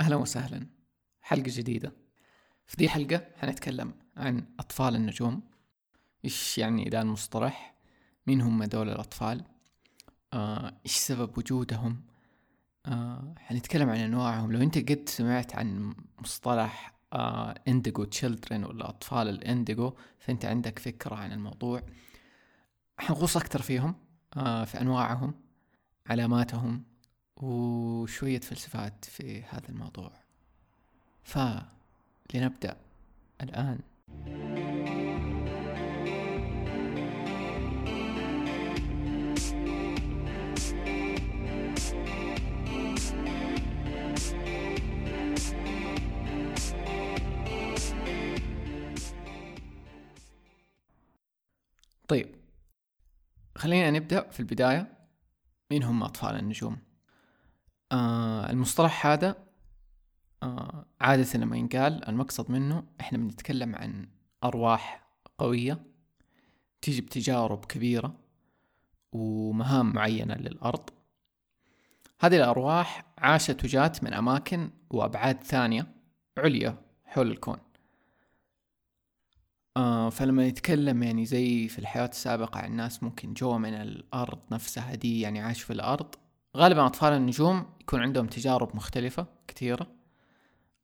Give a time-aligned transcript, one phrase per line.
[0.00, 0.66] أهلا وسهلا.
[1.20, 1.92] حلقة جديدة.
[2.66, 5.42] في دي الحلقة حنتكلم عن أطفال النجوم.
[6.24, 7.74] إيش يعني ذا المصطلح؟
[8.26, 9.44] مين هم دول الأطفال؟
[10.32, 12.02] آه، سبب وجودهم؟
[12.86, 14.52] آه، حنتكلم عن أنواعهم.
[14.52, 20.78] لو أنت قد سمعت عن مصطلح آه، indigo children ولا أطفال ال indigo فأنت عندك
[20.78, 21.82] فكرة عن الموضوع.
[22.98, 23.94] حنغوص أكثر فيهم
[24.36, 25.34] آه، في أنواعهم
[26.06, 26.89] علاماتهم
[27.36, 30.12] وشوية فلسفات في هذا الموضوع.
[31.24, 32.76] فلنبدأ
[33.42, 33.78] الآن.
[52.08, 52.34] طيب
[53.56, 54.98] خلينا نبدأ في البداية.
[55.70, 56.89] مين هم أطفال النجوم؟
[57.92, 59.36] آه المصطلح هذا
[60.42, 64.08] آه عادة لما ينقال المقصد منه إحنا بنتكلم عن
[64.44, 65.06] أرواح
[65.38, 65.82] قوية
[66.82, 68.16] تيجي بتجارب كبيرة
[69.12, 70.90] ومهام معينة للأرض.
[72.20, 75.86] هذه الأرواح عاشت وجات من أماكن وأبعاد ثانية
[76.38, 77.58] عليا حول الكون.
[79.76, 84.94] آه فلما نتكلم يعني زي في الحياة السابقة عن ناس ممكن جوا من الأرض نفسها
[84.94, 86.14] دي يعني عاشوا في الأرض
[86.56, 89.86] غالبا أطفال النجوم يكون عندهم تجارب مختلفة كثيرة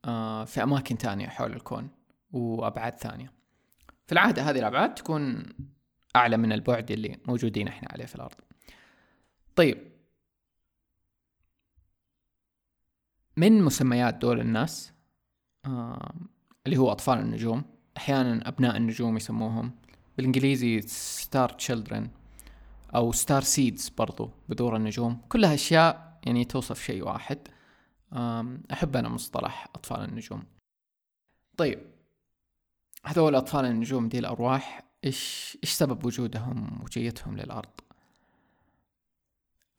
[0.04, 1.88] آه في أماكن تانية حول الكون
[2.32, 3.32] وأبعاد ثانية.
[4.06, 5.42] في العادة هذه الأبعاد تكون
[6.16, 8.34] أعلى من البعد اللي موجودين إحنا عليه في الأرض.
[9.56, 9.92] طيب.
[13.36, 14.92] من مسميات دول الناس؟
[15.64, 16.14] آه
[16.66, 17.64] اللي هو أطفال النجوم.
[17.96, 19.72] أحيانا أبناء النجوم يسموهم.
[20.16, 22.10] بالإنجليزي star children
[22.94, 25.20] أو star seeds برضو بذور النجوم.
[25.28, 27.38] كلها أشياء يعني توصف شيء واحد.
[28.72, 30.44] أحب أنا مصطلح أطفال النجوم.
[31.56, 31.78] طيب
[33.04, 37.70] هذول أطفال النجوم دي الأرواح إيش إيش سبب وجودهم وجيتهم للأرض؟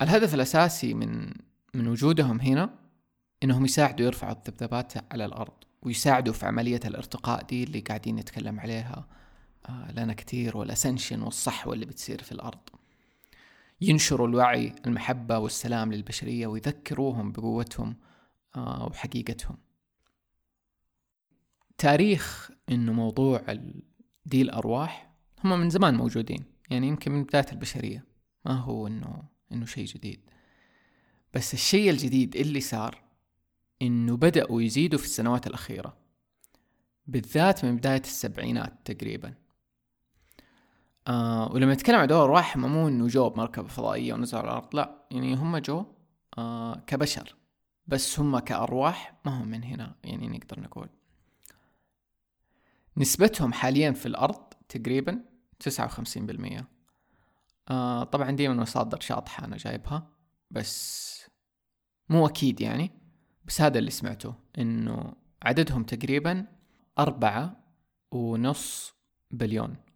[0.01, 1.33] الهدف الأساسي من
[1.73, 2.69] من وجودهم هنا
[3.43, 9.07] إنهم يساعدوا يرفعوا الذبذبات على الأرض ويساعدوا في عملية الارتقاء دي اللي قاعدين نتكلم عليها.
[9.69, 12.59] آه لنا كتير والأسنشن والصحوة اللي بتصير في الأرض.
[13.81, 17.95] ينشروا الوعي المحبة والسلام للبشرية ويذكروهم بقوتهم
[18.55, 19.57] آه وحقيقتهم.
[21.77, 23.41] تاريخ إنه موضوع
[24.25, 28.05] دي الأرواح هم من زمان موجودين يعني يمكن من بداية البشرية
[28.45, 30.29] ما هو إنه إنه شيء جديد.
[31.33, 33.03] بس الشيء الجديد اللي صار
[33.81, 35.97] إنه بدأوا يزيدوا في السنوات الأخيرة
[37.07, 39.33] بالذات من بداية السبعينات تقريبا.
[41.07, 45.07] آه ولما نتكلم عن دول الأرواح مو إنه جو بمركبة فضائية ونزلوا على الأرض لا
[45.11, 45.85] يعني هم جو
[46.37, 47.35] آه كبشر
[47.87, 50.89] بس هم كأرواح ما هم من هنا يعني نقدر نقول.
[52.97, 55.23] نسبتهم حاليا في الأرض تقريبا
[55.59, 56.65] تسعة وخمسين
[57.69, 60.07] آه طبعا دي من مصادر شاطحة أنا جايبها
[60.51, 61.07] بس
[62.09, 62.91] مو أكيد يعني
[63.45, 65.13] بس هذا اللي سمعته إنه
[65.43, 66.45] عددهم تقريبا
[66.99, 67.63] أربعة
[68.11, 68.93] ونص
[69.31, 69.86] بليون.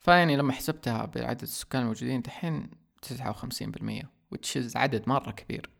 [0.00, 2.70] فيعني لما حسبتها بعدد السكان الموجودين دحين
[3.02, 5.70] تسعة وخمسين بالمية which عدد مرة كبير.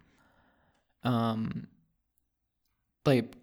[1.07, 1.51] أم
[3.05, 3.35] طيب.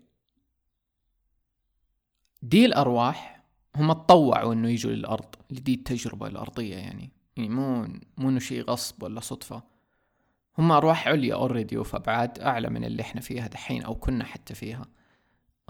[2.42, 3.44] دي الأرواح
[3.76, 7.12] هم تطوعوا إنه يجوا للأرض لدي التجربة الأرضية يعني.
[7.38, 9.64] يعني مو مو إنه شيء غصب ولا صدفة.
[10.58, 14.56] هم أرواح عليا أوريدي وفي أبعاد أعلى من اللي إحنا فيها دحين أو كنا حتى
[14.56, 14.86] فيها.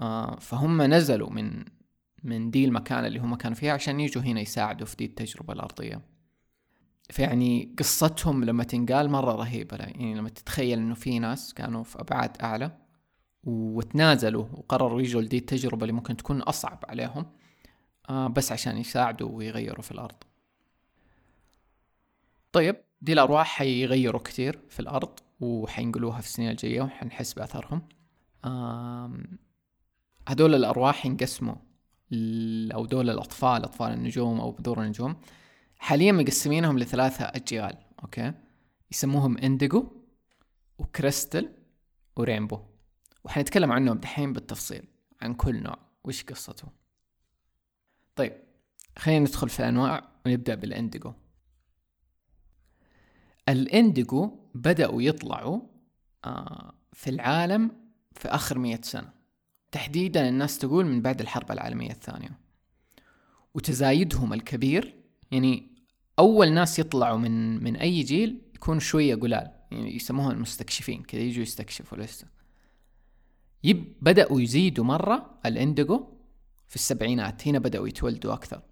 [0.00, 1.64] آه فهم نزلوا من
[2.22, 6.00] من دي المكان اللي هم كانوا فيها عشان يجوا هنا يساعدوا في دي التجربة الأرضية.
[7.10, 12.36] فيعني قصتهم لما تنقال مرة رهيبة يعني لما تتخيل إنه في ناس كانوا في أبعاد
[12.42, 12.78] أعلى
[13.44, 17.26] وتنازلوا وقرروا يجوا لدي التجربة اللي ممكن تكون أصعب عليهم
[18.10, 20.16] آه بس عشان يساعدوا ويغيروا في الأرض.
[22.52, 27.82] طيب دي الأرواح حيغيروا كتير في الأرض وحينقلوها في السنين الجاية وحنحس بأثرهم.
[30.28, 31.54] هدول الأرواح ينقسموا
[32.74, 35.16] أو دول الأطفال أطفال النجوم أو بذور النجوم
[35.78, 38.32] حاليا مقسمينهم لثلاثة أجيال أوكي؟
[38.90, 39.86] يسموهم إنديجو
[40.78, 41.48] وكريستل
[42.16, 42.60] ورينبو.
[43.24, 44.84] وحنتكلم عنهم دحين بالتفصيل
[45.22, 45.78] عن كل نوع.
[46.04, 46.68] وش قصته
[48.16, 48.32] طيب
[48.98, 51.12] خلينا ندخل في الأنواع ونبدأ بالإنديجو
[53.48, 55.60] الانديجو بدأوا يطلعوا
[56.24, 57.70] آه في العالم
[58.12, 59.17] في آخر مية سنة.
[59.72, 62.38] تحديدا الناس تقول من بعد الحرب العالمية الثانية.
[63.54, 64.94] وتزايدهم الكبير
[65.30, 65.68] يعني
[66.18, 71.42] أول ناس يطلعوا من من أي جيل يكونوا شوية قلال يعني يسموهم المستكشفين كذا يجوا
[71.42, 72.26] يستكشفوا لسه.
[73.64, 76.06] yep بدأوا يزيدوا مرة ال indigo
[76.68, 78.62] في السبعينات هنا بدأوا يتولدوا أكثر.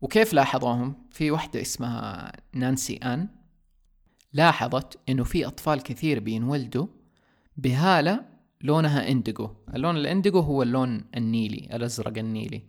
[0.00, 3.28] وكيف لاحظوهم؟ في واحدة اسمها نانسي آن
[4.32, 6.86] لاحظت إنه في أطفال كثير بينولدوا
[7.56, 8.29] بهالة
[8.62, 12.62] لونها indigo اللون ال indigo هو اللون النيلي الأزرق النيلي.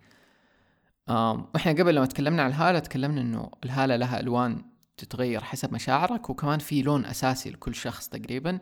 [1.09, 4.61] وإحنا قبل لما تكلمنا عن الهالة تكلمنا إنه الهالة لها ألوان
[4.97, 8.59] تتغير حسب مشاعرك وكمان في لون أساسي لكل شخص تقريبا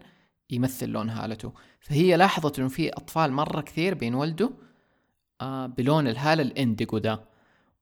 [0.50, 1.54] يمثل لون هالته.
[1.80, 4.50] فهي لاحظت إنه في أطفال مرة كثير بينولدوا
[5.68, 7.30] بلون الهالة الإنديجو ده.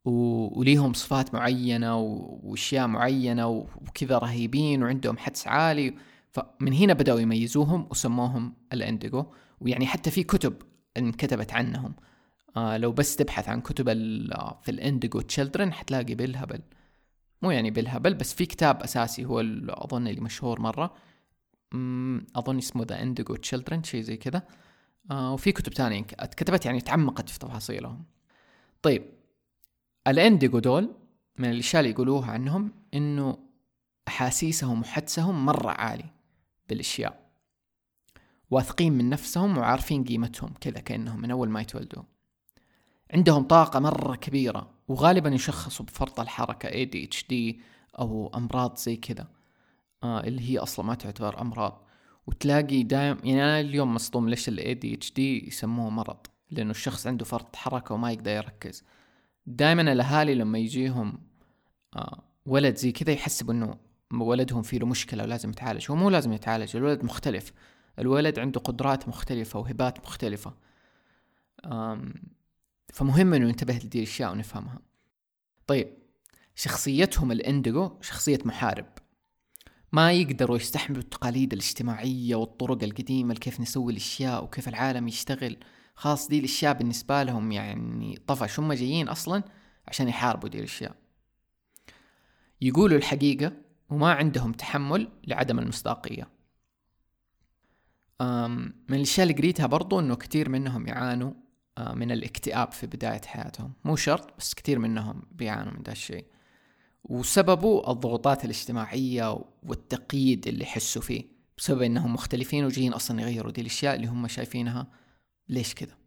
[0.05, 5.94] وليهم صفات معينة وأشياء معينة وكذا رهيبين وعندهم حدس عالي.
[6.31, 9.25] فمن هنا بدأوا يميزوهم وسموهم الانديجو
[9.62, 10.53] ويعني حتى في كتب
[10.97, 11.95] انكتبت عنهم.
[12.57, 13.85] آه لو بس تبحث عن كتب
[14.62, 16.62] في ال indigo children حتلاقي بالهبل
[17.41, 19.39] مو يعني بالهبل بس في كتاب أساسي هو
[19.69, 20.94] أظن اللي مشهور مرة.
[22.35, 24.47] أظن اسمه The Indigo Children شيء زي كذا.
[25.12, 28.06] آه وفي كتب تانية اتكتبت يعني تعمقت في تفاصيلهم.
[28.81, 29.03] طيب
[30.07, 30.95] ال indigo دول
[31.39, 33.38] من الأشياء اللي يقولوها عنهم إنه
[34.07, 36.06] أحاسيسهم وحدسهم مرة عالي
[36.69, 37.28] بالأشياء.
[38.52, 42.04] واثقين من نفسهم وعارفين قيمتهم كذا كأنهم من أول ما يتولدوا
[43.14, 47.56] عندهم طاقة مرة كبيرة وغالبا يشخصوا بفرط الحركة ADHD
[48.00, 49.28] أو أمراض زي كذا
[50.04, 51.88] آه اللي هي أصلا ما تعتبر أمراض.
[52.28, 57.56] وتلاقي دايم يعني أنا اليوم مصدوم ليش ال ADHD يسموه مرض؟ لأنه الشخص عنده فرط
[57.56, 58.84] حركة وما يقدر يركز.
[59.46, 61.19] دائما الأهالي لما يجيهم
[61.96, 63.78] آه ولد زي كذا يحسبوا إنه
[64.13, 65.92] ولدهم فيه له مشكلة ولازم يتعالج.
[65.92, 67.54] هو مو لازم يتعالج الولد مختلف.
[68.00, 70.54] الولد عنده قدرات مختلفة وهبات مختلفة.
[72.94, 74.80] فمهم إنه ننتبه لدي الأشياء ونفهمها.
[75.68, 75.98] طيب
[76.56, 78.86] شخصيتهم الانديجو شخصية محارب.
[79.92, 85.57] ما يقدروا يستحملوا التقاليد الاجتماعية والطرق القديمة كيف نسوي الأشياء وكيف العالم يشتغل.
[85.95, 89.44] خلاص دي الأشياء بالنسبة لهم يعني طفش هم جايين أصلا؟
[89.88, 90.95] عشان يحاربوا دي الأشياء.
[92.62, 93.54] يقولوا الحقيقة
[93.89, 96.30] وما عندهم تحمل لعدم المصداقية.
[98.89, 101.34] من الأشياء اللي قريتها برضو إنه كثير منهم يعانوا
[101.94, 103.74] من الاكتئاب في بداية حياتهم.
[103.86, 106.25] مو شرط بس كثير منهم بيعانوا من ده الشيء.
[107.04, 111.24] وسببه الضغوطات الاجتماعية والتقييد اللي يحسوا فيه
[111.57, 114.88] بسبب إنهم مختلفين وجايين أصلا يغيروا دي الأشياء اللي هم شايفينها.
[115.50, 115.98] ليش كذا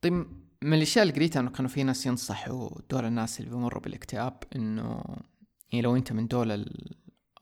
[0.00, 0.12] طيب
[0.62, 5.04] من الأشياء اللي قريتها إنه كانوا في ناس ينصحوا دول الناس اللي بيمروا بالاكتئاب إنه
[5.72, 6.66] يعني لو انت من دول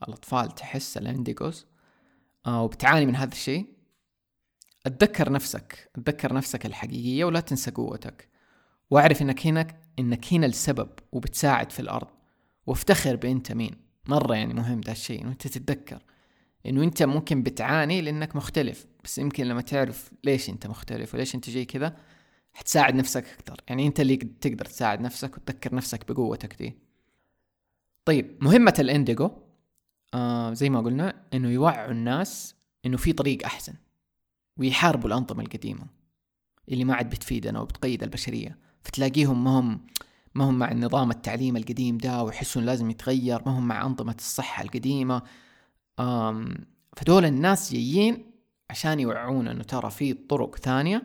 [0.09, 1.67] الأطفال تحس الانديجوز
[2.47, 3.75] آه وبتعاني من هذا الشيء
[4.87, 8.29] اتذكر نفسك اتذكر نفسك الحقيقية ولا تنسى قوتك.
[8.91, 9.67] واعرف إنك هنا
[9.99, 12.09] إنك هنا السبب وبتساعد في الأرض.
[12.67, 13.75] وافتخر بأنت مين.
[14.09, 16.03] مرة يعني مهم ده الشيء إنه أنت تتذكر.
[16.67, 21.50] إنه أنت ممكن بتعاني لأنك مختلف بس يمكن لما تعرف ليش أنت مختلف وليش أنت
[21.50, 21.97] جاي كذا
[22.53, 26.79] حتساعد نفسك أكثر يعني أنت اللي تقدر تساعد نفسك وتذكر نفسك بقوتك دي.
[28.05, 29.31] طيب مهمة الانديجو
[30.15, 32.55] آه زي ما قلنا إنه يوعوا الناس
[32.87, 33.75] إنه في طريق أحسن
[34.56, 35.87] ويحاربوا الأنظمة القديمة
[36.69, 38.59] اللي ما عاد بتفيدنا وبتقيد البشرية.
[38.83, 39.87] فتلاقيهم ما هم
[40.35, 44.62] ما هم مع النظام التعليم القديم ده ويحسون لازم يتغير ما هم مع أنظمة الصحة
[44.62, 45.23] القديمة.
[46.00, 46.55] آم
[46.97, 48.31] فدول الناس جايين
[48.71, 51.03] عشان يوعونا إنه ترى في طرق ثانية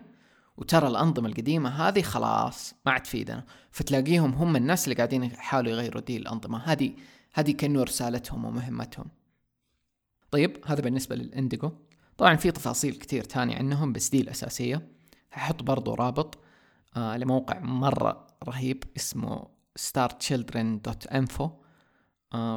[0.59, 6.01] وترى الأنظمة القديمة هذه خلاص ما عاد تفيدنا فتلاقيهم هم الناس اللي قاعدين يحاولوا يغيروا
[6.01, 6.57] دي الأنظمة.
[6.57, 6.94] هذه
[7.33, 9.06] هذه كأنه رسالتهم ومهمتهم.
[10.31, 11.71] طيب هذا بالنسبة للإنديجو
[12.18, 14.87] طبعا في تفاصيل كتير تانية عنهم بس دي الأساسية.
[15.33, 16.37] هحط برضو رابط
[16.97, 19.47] آه لموقع مرة رهيب اسمه
[19.80, 21.49] starchildren.info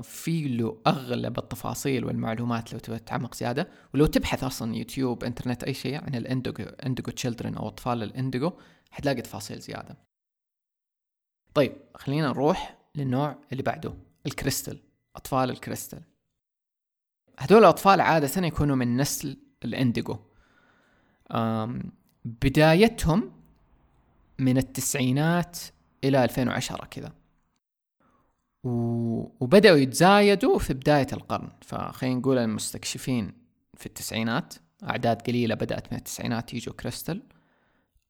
[0.02, 5.75] في له أغلب التفاصيل والمعلومات لو تبغى تتعمق زيادة ولو تبحث أصلا يوتيوب إنترنت أي
[5.75, 8.52] شيء عن ال indigo indigo children أو أطفال ال indigo
[8.91, 9.97] حتلاقي تفاصيل زيادة.
[11.55, 13.95] طيب خلينا نروح للنوع اللي بعده
[14.26, 14.81] الكريستال
[15.17, 16.02] أطفال الكريستال.
[17.38, 20.19] هذول الأطفال عادة يكونوا من نسل ال indigo
[22.25, 23.33] بدايتهم
[24.38, 25.59] من التسعينات
[26.05, 27.12] إلى 2010 كذا.
[28.64, 31.50] وبدأوا يتزايدوا في بداية القرن.
[31.62, 33.33] فخلينا نقول المستكشفين
[33.75, 34.54] في التسعينات
[34.85, 37.23] أعداد قليلة بدأت من التسعينات يجوا كريستال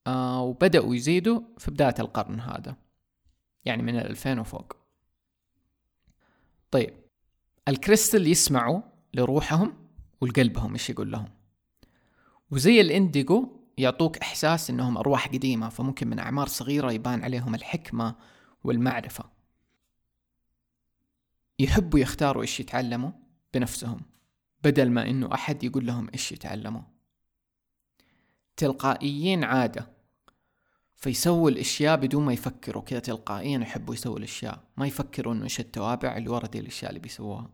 [0.06, 2.76] آه وبدأوا يزيدوا في بداية القرن هذا
[3.64, 4.76] يعني من الألفين وفوق.
[6.70, 6.94] طيب
[7.68, 8.80] الكريستال يسمعوا
[9.14, 9.74] لروحهم
[10.20, 11.28] ولقلبهم إيش يقول لهم.
[12.50, 18.14] وزي الانديجو يعطوك إحساس إنهم أرواح قديمة فممكن من أعمار صغيرة يبان عليهم الحكمة
[18.64, 19.24] والمعرفة.
[21.58, 23.10] يحبوا يختاروا إيش يتعلموا
[23.54, 24.00] بنفسهم
[24.64, 26.82] بدل ما إنه أحد يقول لهم إيش يتعلموا.
[28.56, 29.88] تلقائيين عادة
[30.94, 36.16] فيسووا الأشياء بدون ما يفكروا كذا تلقائيا يحبوا يسووا الأشياء ما يفكروا إنه إيش التوابع
[36.16, 37.50] اللي ورا دي الاشياء اللي بيسووها.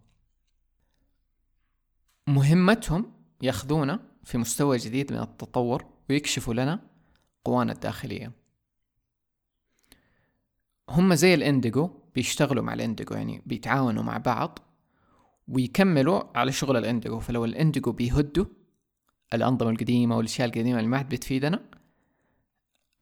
[2.27, 3.13] مهمتهم
[3.43, 6.81] ياخذونا في مستوى جديد من التطور ويكشفوا لنا
[7.45, 8.33] قوانا الداخلية.
[10.89, 14.59] هم زي ال indigo بيشتغلوا مع ال indigo يعني بيتعاونوا مع بعض
[15.49, 17.21] ويكملوا على شغل ال indigo.
[17.21, 18.45] فلو ال indigo بيهدوا
[19.35, 21.61] الأنظمة القديمة والأشياء القديمة اللي ما عاد بتفيدنا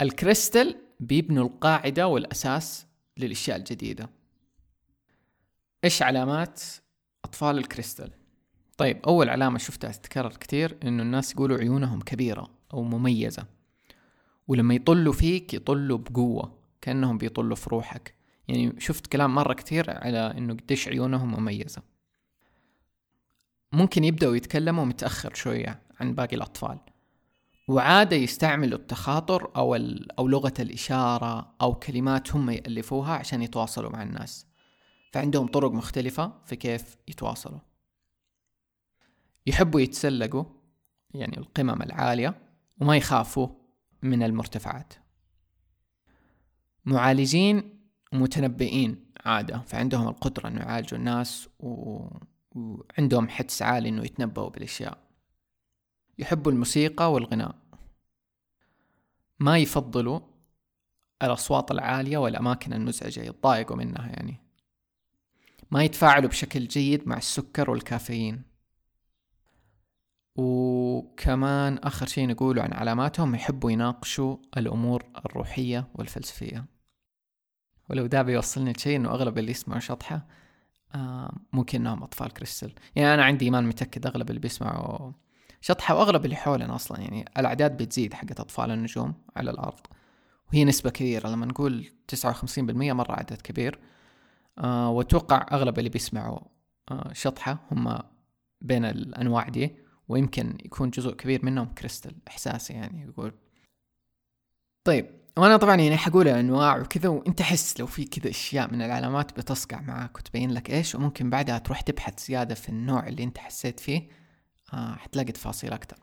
[0.01, 2.87] الكريستال بيبنوا القاعدة والأساس
[3.17, 4.11] للأشياء الجديدة.
[5.85, 6.63] إيش علامات
[7.25, 8.11] أطفال الكريستال؟
[8.79, 13.47] طيب أول علامة شفتها تتكرر كتير إنه الناس يقولوا عيونهم كبيرة أو مميزة
[14.49, 18.15] ولما يطلوا فيك يطلوا بقوة كأنهم بيطلوا في روحك.
[18.49, 21.83] يعني شفت كلام مرة كتير على إنه قديش عيونهم مميزة.
[23.73, 26.79] ممكن يبدأوا يتكلموا متأخر شوية عن باقي الأطفال.
[27.69, 29.75] وعادة يستعملوا التخاطر أو,
[30.19, 34.47] أو لغة الإشارة أو كلمات هم يألفوها عشان يتواصلوا مع الناس.
[35.13, 37.61] فعندهم طرق مختلفة في كيف يتواصلوا.
[39.47, 40.45] يحبوا يتسلقوا
[41.15, 42.35] يعني القمم العالية
[42.81, 43.49] وما يخافوا
[44.03, 44.93] من المرتفعات.
[46.85, 47.76] معالجين
[48.17, 49.59] ومتنبئين عادة.
[49.59, 52.05] فعندهم القدرة أنه يعالجوا الناس و...
[52.55, 54.99] وعندهم حدس عالي أنه يتنبؤوا بالأشياء.
[56.19, 57.55] يحبوا الموسيقى والغناء.
[59.39, 60.21] ما يفضلوا
[61.23, 64.37] الأصوات العالية والأماكن المزعجة يتضايقوا منها يعني.
[65.71, 68.43] ما يتفاعلوا بشكل جيد مع السكر والكافيين.
[70.37, 76.76] وكمان آخر شيء نقوله عن علاماتهم يحبوا يناقشوا الأمور الروحية والفلسفية.
[77.91, 80.27] ولو ده بيوصلني لشيء إنه أغلب اللي يسمعوا شطحة
[80.95, 82.75] آه ممكن إنهم أطفال كريستال.
[82.97, 85.13] يعني أنا عندي إيمان متأكد أغلب اللي بيسمعوا
[85.61, 87.01] شطحة وأغلب اللي حولنا أصلا.
[87.01, 89.81] يعني الأعداد بتزيد حقت أطفال النجوم على الأرض.
[90.53, 91.29] وهي نسبة كبيرة.
[91.29, 93.79] لما نقول تسعة وخمسين بالمية مرة عدد كبير.
[94.59, 96.41] آه وأتوقع أغلب اللي بيسمعوا
[96.91, 97.99] آه شطحة هم
[98.61, 99.77] بين الأنواع دي.
[100.09, 103.33] ويمكن يكون جزء كبير منهم كريستال إحساسي يعني يقول.
[104.85, 105.07] طيب.
[105.37, 109.81] وأنا طبعا يعني حقول انواع وكذا وانت حس لو في كذا أشياء من العلامات بتصقع
[109.81, 114.09] معاك وتبين لك إيش وممكن بعدها تروح تبحث زيادة في النوع اللي انت حسيت فيه
[114.73, 115.97] آه حتلاقي تفاصيل أكتر.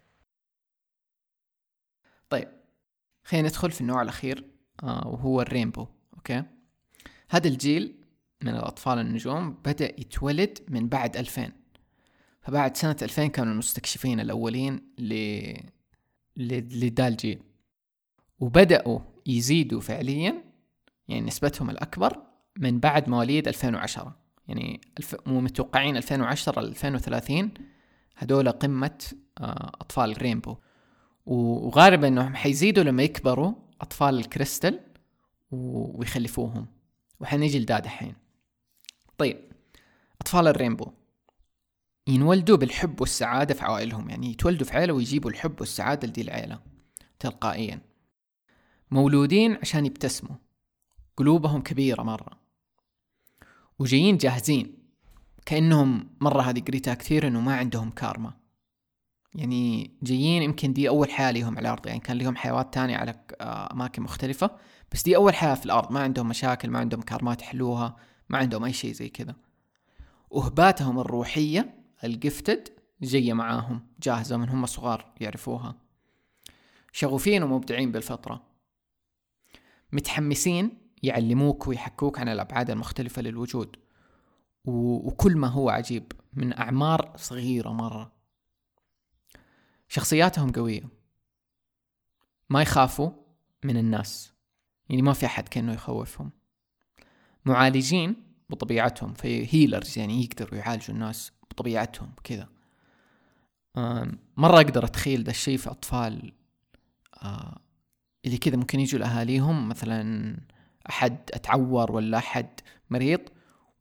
[2.30, 2.48] طيب
[3.24, 4.46] خلينا ندخل في النوع الأخير
[4.84, 6.44] آه وهو الرينبو أوكي؟
[7.30, 8.04] هذا الجيل
[8.42, 11.52] من الأطفال النجوم بدأ يتولد من بعد 2000
[12.42, 15.54] فبعد سنة 2000 كانوا المستكشفين الأولين ل
[16.38, 17.44] لدا الجيل.
[18.40, 20.44] وبدأوا يزيدوا فعليا
[21.08, 22.18] يعني نسبتهم الأكبر
[22.58, 24.16] من بعد مواليد 2010
[24.48, 24.82] يعني.
[25.26, 27.52] متوقعين 2010 ل 2030
[28.18, 29.04] هدول قمة
[29.38, 30.56] آه، أطفال الرينبو
[31.26, 34.80] وغالبا إنهم حيزيدوا لما يكبروا أطفال الكريستال
[35.52, 36.68] ويخلفوهم.
[37.20, 38.16] وحنيجي لدا دحين
[39.18, 39.38] طيب
[40.22, 40.92] أطفال الرينبو
[42.08, 44.10] ينولدوا بالحب والسعادة في عوائلهم.
[44.10, 46.60] يعني يتولدوا في عيلة ويجيبوا الحب والسعادة لدي العيلة
[47.20, 47.93] تلقائيا.
[48.94, 50.36] مولودين عشان يبتسموا.
[51.18, 52.40] قلوبهم كبيرة مرة.
[53.80, 54.78] وجايين جاهزين.
[55.46, 58.34] كأنهم مرة هذه قريتها كثير إنه ما عندهم كارما.
[59.36, 61.88] يعني جايين يمكن دي أول حياة لهم على الأرض.
[61.88, 64.52] يعني كان لهم حيوات تانية على آه، أماكن مختلفة.
[64.92, 65.92] بس دي أول حياة في الأرض.
[65.92, 67.96] ما عندهم مشاكل ما عندهم كارمات يحلوها
[68.30, 69.36] ما عندهم أي شيء زي كذا.
[70.30, 72.70] وهباتهم الروحية الجفتد
[73.02, 73.88] جاية معاهم.
[74.02, 75.76] جاهزة من هم صغار يعرفوها.
[76.92, 78.53] شغوفين ومبدعين بالفطرة.
[79.94, 83.76] متحمسين يعلموك ويحكوك عن الأبعاد المختلفة للوجود.
[84.66, 88.12] وكل ما هو عجيب من أعمار صغيرة مرة.
[89.88, 90.90] شخصياتهم قوية.
[92.50, 93.12] ما يخافوا
[93.64, 94.34] من الناس.
[94.90, 96.32] يعني ما في أحد كأنه يخوفهم.
[97.46, 98.16] معالجين
[98.50, 102.50] بطبيعتهم في هيلرز يعني يقدروا يعالجوا الناس بطبيعتهم كذا.
[104.38, 106.34] مرة أقدر أتخيل ذا الشيء في أطفال
[108.26, 110.38] اللي كذا ممكن يجوا لأهاليهم مثلا
[110.90, 112.48] أحد أتعور ولا أحد
[112.90, 113.20] مريض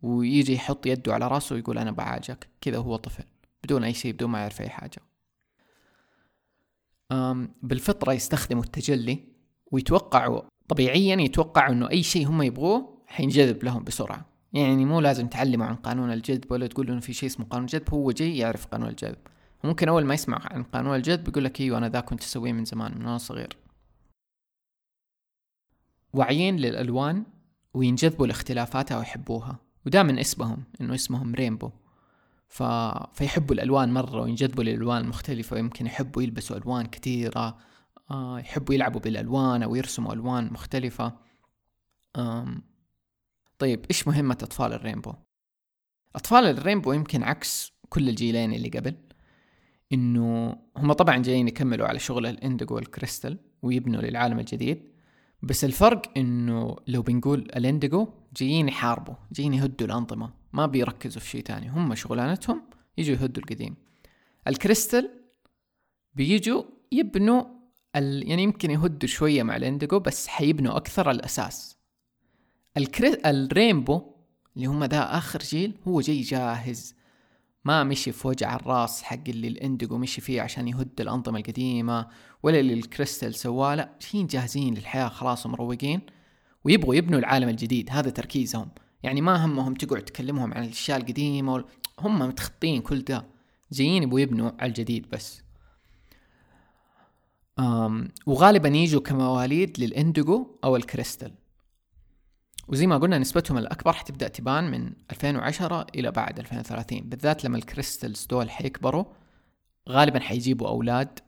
[0.02, 3.25] ويجي يحط يده على راسه ويقول أنا بعالجك كذا هو طفل
[3.64, 5.02] بدون أي شيء بدون ما يعرف أي حاجة.
[7.62, 9.18] بالفطرة يستخدموا التجلي
[9.72, 14.26] ويتوقعوا طبيعيا يتوقعوا إنه أي شيء هم يبغوه حينجذب لهم بسرعة.
[14.52, 17.90] يعني مو لازم تعلموا عن قانون الجذب ولا تقول إنه في شيء اسمه قانون الجذب
[17.94, 19.18] هو جاي يعرف قانون الجذب.
[19.64, 22.64] ممكن أول ما يسمع عن قانون الجذب يقول لك أيوه أنا ذا كنت أسويه من
[22.64, 23.56] زمان من وأنا صغير.
[26.12, 27.25] واعيين للألوان
[27.75, 29.59] وينجذبوا لاختلافاتها ويحبوها.
[29.87, 31.71] وده من اسمهم إنه اسمهم رينبو
[32.49, 32.62] ف...
[33.12, 37.59] فيحبوا الألوان مرة وينجذبوا للألوان المختلفه ويمكن يحبوا يلبسوا ألوان كثيرة
[38.11, 41.12] آه يحبوا يلعبوا بالألوان أو يرسموا ألوان مختلفة.
[42.16, 42.62] آم
[43.59, 45.14] طيب إيش مهمة أطفال الرينبو؟
[46.16, 48.95] أطفال ال rainbow يمكن عكس كل الجيلين اللي قبل
[49.92, 54.91] إنه هم طبعا جايين يكملوا على شغل ال indigo وال crystal ويبنوا للعالم الجديد.
[55.42, 61.28] بس الفرق إنه لو بنقول ال indigo جايين يحاربوا جايين يهدوا الأنظمة ما بيركزوا في
[61.28, 61.68] شيء تاني.
[61.70, 62.62] هم شغلانتهم
[62.99, 63.76] يجوا يهدوا القديم.
[64.49, 65.11] الكريستال
[66.14, 67.44] بيجوا يبنوا
[67.96, 68.28] ال...
[68.28, 71.76] يعني يمكن يهدوا شوية مع ال indigo بس حيبنوا أكثر الأساس.
[72.76, 73.16] ال cry...
[73.26, 74.02] ال rainbow
[74.56, 76.94] اللي هم ذا آخر جيل هو جاي جاهز.
[77.64, 82.07] ما مشي في وجع الراس حق اللي ال indigo مشي فيه عشان يهد الأنظمة القديمة
[82.42, 86.00] ولا اللي الكريستال سواه لا جايين جاهزين للحياة خلاص ومروقين
[86.64, 87.88] ويبغوا يبنوا العالم الجديد.
[87.90, 88.69] هذا تركيزهم.
[89.02, 91.64] يعني ما همهم تقعد تكلمهم عن الأشياء القديمة.
[91.99, 93.26] هم متخطين كل ده.
[93.73, 95.42] جايين يبغوا يبنوا على الجديد بس.
[97.59, 101.33] أم وغالبا يجوا كمواليد لل indigo أو الكريستال.
[102.69, 107.64] وزي ما قلنا نسبتهم الأكبر حتبدأ تبان من 2010 إلى بعد 2030 بالذات لما ال
[107.64, 109.04] crystals دول حيكبروا
[109.88, 111.19] غالبا حيجيبوا أولاد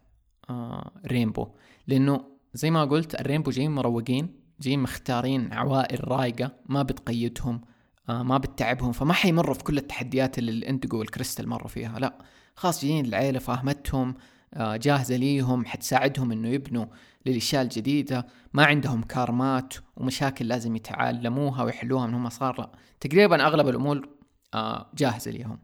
[0.50, 1.48] آه rainbow.
[1.86, 2.24] لأنه
[2.54, 4.28] زي ما قلت ال rainbow جايين مروقين
[4.60, 7.60] جايين مختارين عوائل رايقة ما بتقيدهم
[8.08, 11.98] آه ما بتتعبهم فما حيمروا في كل التحديات اللي ال indigo وال crystal مروا فيها.
[11.98, 12.18] لا
[12.56, 14.14] خلاص جايين العيلة فاهمتهم
[14.54, 16.86] آه جاهزة ليهم حتساعدهم إنه يبنوا
[17.26, 23.68] للأشياء الجديدة ما عندهم كارمات ومشاكل لازم يتعلموها ويحلوها من هم صار لا تقريبا أغلب
[23.68, 24.08] الأمور
[24.54, 25.58] آه جاهزة ليهم.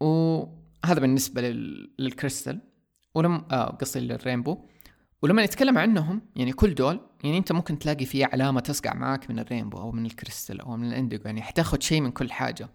[0.00, 1.40] وهذا بالنسبة
[1.98, 2.60] للكريستال
[3.14, 4.58] ولم آه قصدي لل rainbow.
[5.22, 9.38] ولما نتكلم عنهم يعني كل دول يعني أنت ممكن تلاقي فيه علامة تصقع معاك من
[9.38, 12.70] ال rainbow أو من الكريستال أو من ال indigo يعني حتاخد شيء من كل حاجة.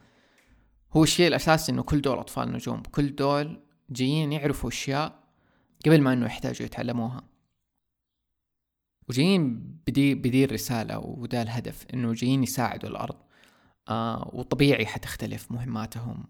[0.94, 5.21] هو الشيء الأساسي إنه كل دول أطفال نجوم كل دول جايين يعرفوا أشياء
[5.86, 7.24] قبل ما إنه يحتاجوا يتعلموها.
[9.10, 13.16] وجايين بدي بدي الرسالة وده الهدف إنه جايين يساعدوا الأرض.
[13.90, 16.28] آه وطبيعي حتختلف مهماتهم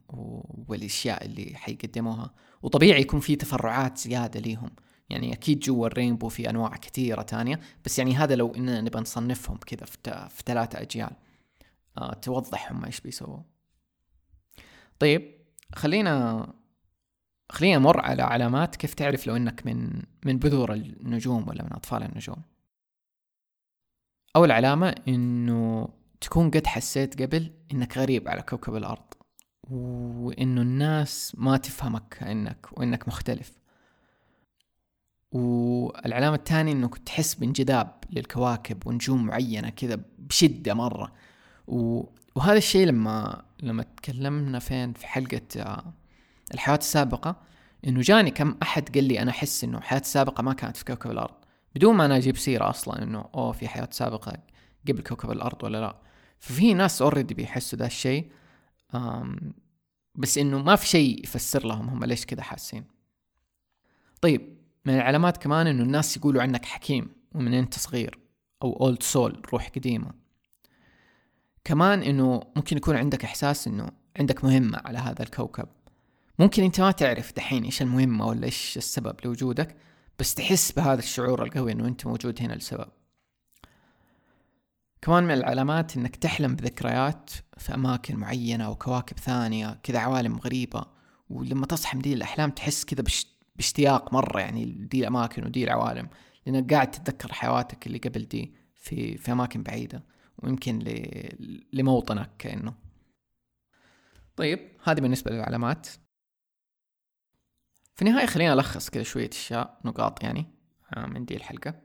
[0.68, 2.34] والأشياء اللي حيقدموها.
[2.62, 4.72] وطبيعي يكون في تفرعات زيادة ليهم.
[5.10, 9.58] يعني أكيد جوا الرينبو في أنواع كثيرة تانية بس يعني هذا لو إننا نبى نصنفهم
[9.58, 9.86] كذا
[10.30, 11.12] في ثلاثة أجيال.
[11.98, 13.40] آه توضح هم إيش بيسووا.
[15.00, 15.32] طيب
[15.76, 16.48] خلينا
[17.52, 22.04] خلينا نمر على علامات كيف تعرف لو إنك من من بذور النجوم ولا من أطفال
[22.04, 22.42] النجوم.
[24.36, 25.90] أول علامة إنه
[26.22, 29.14] تكون قد حسيت قبل إنك غريب على كوكب الأرض
[29.70, 33.52] وإنه الناس ما تفهمك كانك وإنك مختلف.
[35.32, 41.12] والعلامة الثانية انك تحس بانجذاب للكواكب ونجوم معينة كذا بشدة مرة.
[41.68, 42.04] و...
[42.36, 45.94] وهذا الشيء لما لما تكلمنا فين في حلقة آه،
[46.54, 47.36] الحياة السابقة
[47.88, 51.12] إنه جاني كم أحد قال لي أنا أحس إنه حياة سابقة ما كانت في كوكب
[51.12, 51.36] الأرض.
[51.76, 54.38] بدون ما أنا أجيب سيرة أصلا إنه أوه في حياة سابقة
[54.88, 55.96] قبل كوكب الأرض ولا لا.
[56.40, 58.32] ففي ناس already بيحسوا ذا الشيء
[60.16, 62.86] بس إنه ما في شيء يفسر لهم هم ليش كذا حاسين.
[64.22, 68.20] طيب من العلامات كمان إنه الناس يقولوا عنك حكيم ومن أنت صغير
[68.64, 70.12] أو اولد سول روح قديمة.
[71.64, 75.68] كمان إنه ممكن يكون عندك إحساس إنه عندك مهمة على هذا الكوكب.
[76.42, 79.76] ممكن أنت ما تعرف دحين إيش المهمة ولا إيش السبب لوجودك
[80.20, 82.88] بس تحس بهذا الشعور القوي إنه أنت موجود هنا لسبب.
[85.02, 90.86] كمان من العلامات إنك تحلم بذكريات في أماكن معينة أو كواكب ثانية كذا عوالم غريبة
[91.30, 93.04] ولما تصحى من دي الأحلام تحس كذا
[93.56, 96.10] باشتياق مرة يعني دي الأماكن ودي العوالم
[96.46, 100.04] لأنك قاعد تتذكر حيواتك اللي قبل دي في في أماكن بعيدة
[100.38, 100.80] ويمكن
[101.74, 102.74] لموطنك كأنه.
[104.36, 105.88] طيب هذه بالنسبة للعلامات.
[108.02, 110.46] في النهاية خلينا ألخص كذا شوية أشياء نقاط يعني
[110.94, 111.82] آه، من دي الحلقة.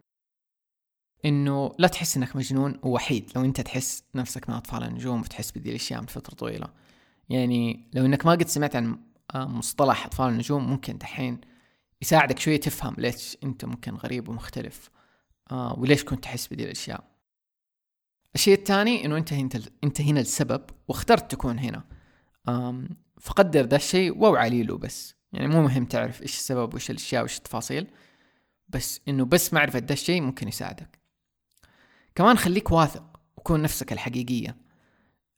[1.24, 3.32] إنه لا تحس إنك مجنون ووحيد.
[3.36, 6.68] لو أنت تحس نفسك من أطفال النجوم وتحس بدي الأشياء من فترة طويلة.
[7.28, 8.98] يعني لو إنك ما قد سمعت عن
[9.34, 11.40] آه، مصطلح أطفال النجوم ممكن دحين
[12.02, 14.90] يساعدك شوية تفهم ليش أنت ممكن غريب ومختلف
[15.50, 17.04] آه وليش كنت تحس بدي الأشياء.
[18.34, 19.48] الشيء الثاني إنه أنت هنا
[19.84, 21.84] أنت هنا السبب واخترت تكون هنا.
[23.20, 25.15] فقدر ذا الشيء واوعى له بس.
[25.32, 27.86] يعني مو مهم تعرف إيش السبب وإيش الأشياء وإيش التفاصيل
[28.68, 31.00] بس إنه بس معرفة ده الشيء ممكن يساعدك.
[32.14, 34.56] كمان خليك واثق وكون نفسك الحقيقية.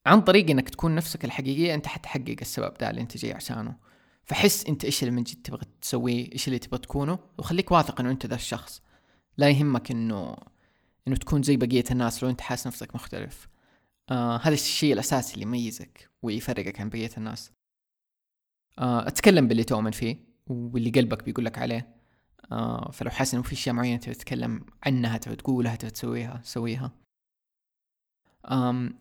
[0.07, 3.77] عن طريق إنك تكون نفسك الحقيقية أنت حتحقق السبب ده اللي أنت جاي عشانه.
[4.25, 8.11] فحس أنت إيش اللي من جد تبغى تسويه إيش اللي تبغى تكونه وخليك واثق إنه
[8.11, 8.83] أنت ذا الشخص.
[9.37, 10.37] لا يهمك إنه
[11.09, 13.49] إنه تكون زي بقية الناس لو أنت حاسس نفسك مختلف.
[14.11, 17.53] آه هذا الشيء الأساسي اللي يميزك ويفرقك عن بقية الناس.
[18.79, 21.99] أتكلم باللي تؤمن فيه واللي قلبك بيقول لك عليه.
[22.53, 26.93] آه فلو حاسس إنه في أشياء معينة تبي تتكلم عنها تبي تقولها تبي تسويها سويها.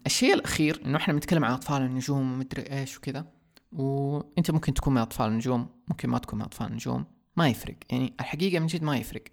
[0.05, 3.25] الشيء الأخير إنه إحنا بنتكلم عن أطفال النجوم ومدري إيش وكذا
[3.71, 7.05] وأنت ممكن تكون من أطفال النجوم ممكن ما تكون من أطفال النجوم
[7.37, 7.75] ما يفرق.
[7.89, 9.23] يعني الحقيقة من جد ما يفرق.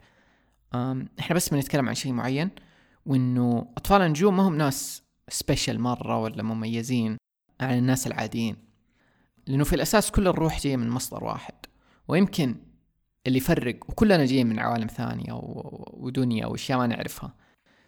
[1.20, 2.50] إحنا بس بنتكلم عن شيء معين
[3.06, 7.16] وإنه أطفال النجوم ما هم ناس سبيشل مرة ولا مميزين
[7.60, 8.56] عن الناس العاديين.
[9.46, 11.54] لأنه في الأساس كل الروح جاية من مصدر واحد
[12.08, 12.56] ويمكن
[13.26, 15.32] اللي يفرق وكلنا جايين من عوالم ثانية
[15.92, 17.34] ودنيا وأشياء ما نعرفها.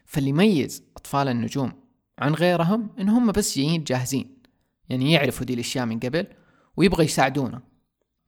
[0.05, 1.73] فاللي يميز أطفال النجوم
[2.19, 4.37] عن غيرهم إن هم بس جايين جاهزين
[4.89, 6.27] يعني يعرفوا دي الأشياء من قبل
[6.77, 7.63] ويبغى يساعدونا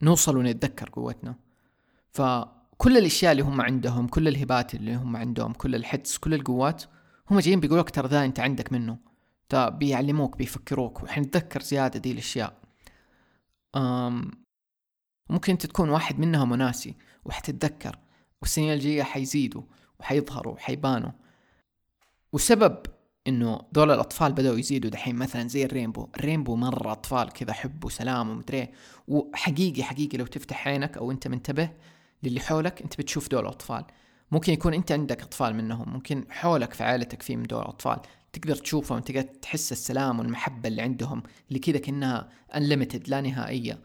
[0.02, 1.34] نوصل ونتذكر قوتنا.
[2.10, 6.84] فكل الأشياء اللي هم عندهم كل الهبات اللي هم عندهم كل الحدس كل القوات
[7.30, 8.98] هم جايين بيقولوك ترى ذا أنت عندك منه.
[9.54, 12.48] بيعلموك بيفكروك وحنتذكر زيادة دي الأشياء.
[12.48, 12.67] أم
[15.30, 17.98] ممكن أنت تكون واحد منهم وناسي وحتتذكر
[18.42, 19.62] والسنين الجاية حيزيدوا
[20.00, 21.10] وحيظهروا وحيبانوا.
[22.32, 22.82] وسبب
[23.26, 26.08] إنه دول الأطفال بدأوا يزيدوا دحين مثلا زي الرينبو.
[26.16, 28.68] الرينبو مرة أطفال كذا حب وسلام ومدري
[29.08, 31.70] وحقيقي حقيقي لو تفتح عينك أو أنت منتبه
[32.22, 33.84] للي حولك أنت بتشوف دول الأطفال.
[34.30, 38.00] ممكن يكون أنت عندك أطفال منهم ممكن حولك في عائلتك في من دول الأطفال.
[38.32, 43.82] تقدر تشوفهم تقدر تحس السلام والمحبة اللي عندهم اللي كذا كأنها unlimited لا نهائية.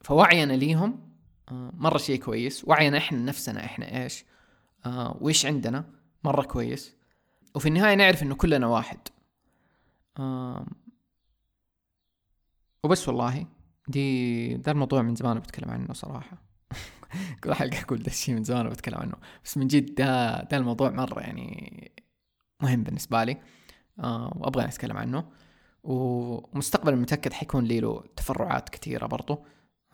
[0.00, 1.10] فوعينا ليهم
[1.52, 2.64] مرة شيء كويس.
[2.64, 4.24] وعينا إحنا نفسنا إحنا إيش؟
[5.20, 5.84] وإيش عندنا؟
[6.24, 6.96] مرة كويس.
[7.54, 8.98] وفي النهاية نعرف إنه كلنا واحد.
[12.84, 13.46] وبس والله.
[13.88, 16.49] دي ده الموضوع من زمان بتكلم عنه صراحة.
[17.44, 19.14] كل حلقة أقول ده الشيء من زمان بتكلم عنه.
[19.44, 21.92] بس من جد ده ده الموضوع مرة يعني
[22.62, 23.36] مهم بالنسبة لي.
[23.98, 25.24] آه وأبغى أتكلم عنه.
[25.82, 29.44] ومستقبلا متأكد حيكون لي له تفرعات كثيرة برضو.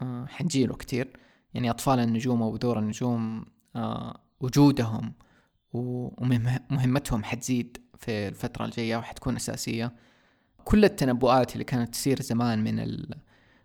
[0.03, 1.17] آه حنجيله كثير.
[1.55, 3.45] يعني أطفال النجوم ودور النجوم
[3.77, 5.15] آه وجودهم
[5.73, 9.93] ومهمتهم حتزيد في الفترة الجاية وحتكون أساسية.
[10.65, 12.97] كل التنبؤات اللي كانت تصير زمان من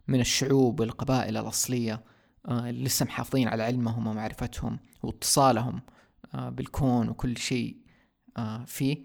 [0.07, 2.03] من الشعوب والقبائل الأصلية
[2.49, 5.81] لسه محافظين على علمهم ومعرفتهم واتصالهم
[6.35, 7.77] آه، بالكون وكل شيء
[8.37, 9.03] آه، فيه.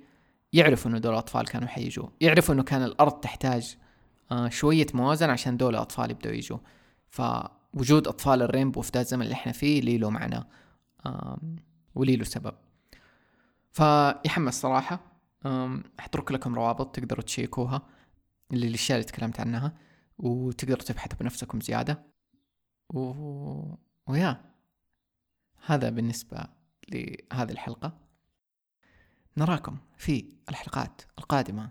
[0.52, 2.08] يعرفوا إنه دول الاطفال كانوا حيجوا.
[2.20, 3.76] يعرفوا إنه كان الأرض تحتاج
[4.48, 6.58] شوية موازنة عشان دول الاطفال يبدأوا يجوا.
[7.08, 10.44] فوجود أطفال الرينبو في ذا الزمن اللي إحنا فيه لي له معنى
[11.94, 12.54] ولي له سبب.
[13.72, 15.00] فيحمس صراحة
[16.00, 17.82] احترك لكم روابط تقدروا تشيكوها
[18.52, 19.72] اللي الاشياء اللي تكلمت عنها
[20.18, 22.15] وتقدروا تبحثوا بنفسكم زيادة.
[22.94, 23.00] و...
[24.06, 24.44] ويا.
[25.66, 26.46] هذا بالنسبة
[26.88, 27.98] لهذه الحلقة.
[29.36, 31.70] نراكم في الحلقات القادمة.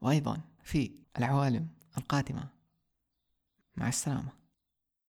[0.00, 2.48] وأيضا في العوالم القادمة.
[3.76, 4.45] مع السلامة.